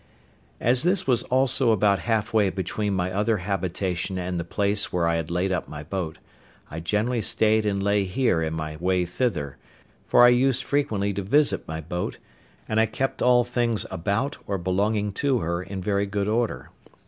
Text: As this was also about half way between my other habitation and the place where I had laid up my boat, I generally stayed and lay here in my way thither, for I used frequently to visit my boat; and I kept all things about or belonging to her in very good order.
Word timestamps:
As 0.59 0.81
this 0.81 1.05
was 1.05 1.21
also 1.21 1.71
about 1.71 1.99
half 2.09 2.33
way 2.33 2.49
between 2.49 2.91
my 2.95 3.11
other 3.11 3.37
habitation 3.37 4.17
and 4.17 4.39
the 4.39 4.43
place 4.43 4.91
where 4.91 5.05
I 5.07 5.15
had 5.17 5.29
laid 5.29 5.51
up 5.51 5.67
my 5.69 5.83
boat, 5.83 6.17
I 6.71 6.79
generally 6.79 7.21
stayed 7.21 7.67
and 7.67 7.83
lay 7.83 8.05
here 8.05 8.41
in 8.41 8.55
my 8.55 8.77
way 8.77 9.05
thither, 9.05 9.57
for 10.07 10.25
I 10.25 10.29
used 10.29 10.63
frequently 10.63 11.13
to 11.13 11.21
visit 11.21 11.67
my 11.67 11.81
boat; 11.81 12.17
and 12.67 12.79
I 12.79 12.87
kept 12.87 13.21
all 13.21 13.43
things 13.43 13.85
about 13.91 14.39
or 14.47 14.57
belonging 14.57 15.11
to 15.21 15.37
her 15.41 15.61
in 15.61 15.83
very 15.83 16.07
good 16.07 16.27
order. 16.27 16.71